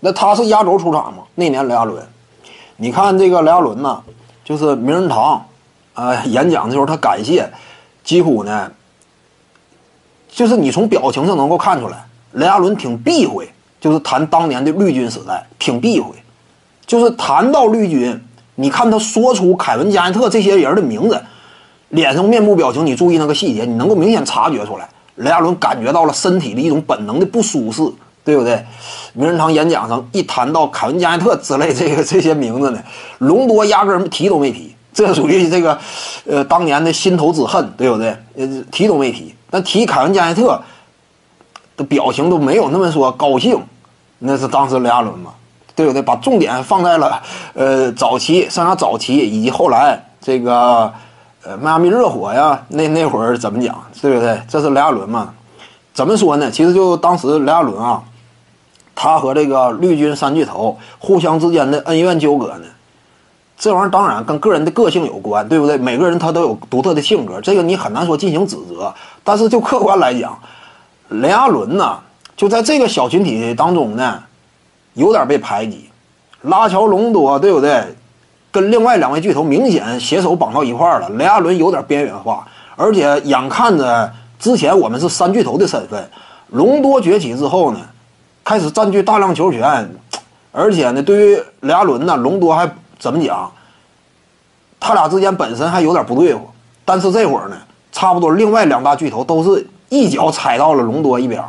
[0.00, 1.24] 那他是压轴出场嘛？
[1.34, 2.06] 那年雷阿伦，
[2.76, 4.00] 你看这个雷阿伦呢，
[4.44, 5.44] 就是名人堂，
[5.94, 7.50] 呃，演讲的时候他感谢，
[8.04, 8.70] 几乎呢，
[10.28, 13.48] 就是你从表情上能够看出来，雷阿伦挺避讳，
[13.80, 16.14] 就是谈当年的绿军时代，挺避讳，
[16.86, 18.20] 就是谈到绿军，
[18.54, 21.20] 你看他说出凯文加内特这些人的名字，
[21.88, 27.82] 脸上面部表情，你注意那个细节，你能够明显察觉出来，雷阿伦感觉到了身体的一种本能的不舒适。
[28.28, 28.62] 对不对？
[29.14, 32.78] 名人堂演讲上一谈到凯文加内特之类这个 这些名字呢，
[33.20, 35.78] 隆多压根提都没提，这属于这个，
[36.26, 38.14] 呃，当年的心头之恨，对不对？
[38.36, 39.34] 呃，提都没提。
[39.48, 40.60] 但提凯文加内特
[41.74, 43.58] 的表情都没有那么说高兴，
[44.18, 45.30] 那是当时雷阿伦嘛，
[45.74, 46.02] 对不对？
[46.02, 47.22] 把重点放在了
[47.54, 50.92] 呃早期，上下早期以及后来这个
[51.42, 54.38] 呃迈阿密热火呀，那那会儿怎么讲，对不对？
[54.46, 55.32] 这是雷阿伦嘛？
[55.94, 56.50] 怎么说呢？
[56.50, 58.02] 其实就当时雷阿伦啊。
[59.00, 62.66] 他和这个绿军三巨头互相之间的恩怨纠葛呢，
[63.56, 65.78] 这玩意儿当然跟个人的个性有关，对不对？
[65.78, 68.92] 每个人他都有独特的性格，这个你很难说进行指责。
[69.22, 70.36] 但是就客观来讲，
[71.10, 72.00] 雷阿伦呢，
[72.36, 74.20] 就在这个小群体当中呢，
[74.94, 75.88] 有点被排挤。
[76.42, 77.94] 拉乔隆多，对不对？
[78.50, 81.08] 跟另外两位巨头明显携手绑到一块儿了。
[81.10, 82.44] 雷阿伦有点边缘化，
[82.74, 86.10] 而且眼看着之前我们是三巨头的身份，
[86.48, 87.78] 隆多崛起之后呢？
[88.48, 89.90] 开始占据大量球权，
[90.52, 92.66] 而且呢，对于雷阿伦呢，隆多还
[92.98, 93.52] 怎么讲？
[94.80, 96.48] 他俩之间本身还有点不对付，
[96.82, 97.58] 但是这会儿呢，
[97.92, 101.44] 差不多另外两大巨头都是一脚踩到了隆多一边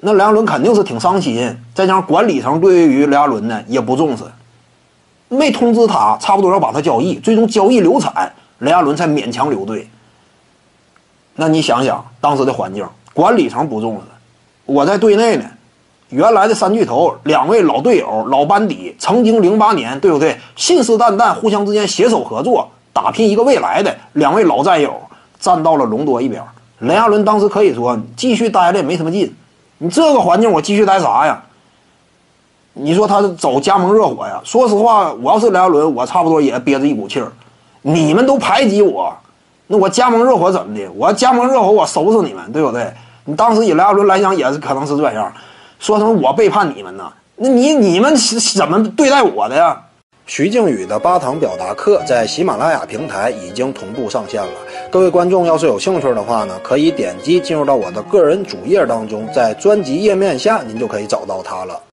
[0.00, 4.24] 那雷阿伦肯定是挺伤心，再加上管理层对于雷阿伦呢也不重视，
[5.28, 9.88] 没通知他，差不多要把他交易，最终交易流产，雷阿伦才勉强留队。
[11.36, 14.02] 那你想想当时的环境，管理层不重视，
[14.66, 15.44] 我在队内呢。
[16.10, 20.38] 原来的三巨头，两位老队友、老班底，曾经零八年，对不对？
[20.56, 24.94] 信誓旦旦，互相之间携手合作，打拼一个未来的两位老战友，
[25.38, 26.42] 站到了隆多一边。
[26.78, 29.34] 雷阿伦当时可以说继续待着也没什么劲，
[29.78, 31.42] 你这个环境我继续待啥呀？
[32.72, 34.40] 你说他走加盟热火呀？
[34.44, 37.30] 说实话，我要是雷阿伦，我差不多也憋着一股气儿。
[37.82, 39.12] 你们都排挤我，
[39.66, 40.88] 那我加盟热火怎么的？
[40.94, 42.90] 我加盟热火，我收拾你们，对不对？
[43.24, 45.30] 你当时以雷阿伦来讲，也是可能是这样。
[45.78, 47.12] 说什么我背叛你们呢？
[47.36, 49.80] 那你你们是怎么对待我的呀？
[50.26, 54.52] 徐静宇的八堂表达课在喜马拉雅平台已经同步上线了。
[54.90, 61.80] 各位观众要是有兴趣的话呢，可以点击进入到我的个人主页当中，在专辑页面下您就可以找到它了。